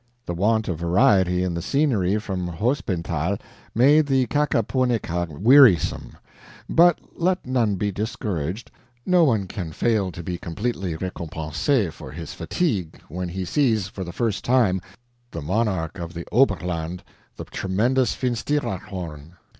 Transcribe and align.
The 0.25 0.33
want 0.33 0.67
of 0.67 0.79
variety 0.79 1.43
in 1.43 1.53
the 1.53 1.61
scenery 1.61 2.17
from 2.17 2.47
Hospenthal 2.47 3.37
made 3.75 4.07
the 4.07 4.25
KAHKAHPONEEKA 4.25 5.39
wearisome; 5.39 6.17
but 6.67 6.97
let 7.15 7.45
none 7.45 7.75
be 7.75 7.91
discouraged; 7.91 8.71
no 9.05 9.23
one 9.23 9.45
can 9.45 9.71
fail 9.71 10.11
to 10.11 10.23
be 10.23 10.39
completely 10.39 10.95
R'ECOMPENS'EE 10.97 11.91
for 11.91 12.09
his 12.09 12.33
fatigue, 12.33 12.99
when 13.09 13.29
he 13.29 13.45
sees, 13.45 13.89
for 13.89 14.03
the 14.03 14.11
first 14.11 14.43
time, 14.43 14.81
the 15.29 15.41
monarch 15.43 15.99
of 15.99 16.15
the 16.15 16.25
Oberland, 16.31 17.03
the 17.35 17.45
tremendous 17.45 18.15
Finsteraarhorn. 18.15 19.33